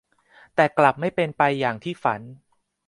[0.55, 2.21] แต่กลับไม่เป็นไปอย่างที่ฝัน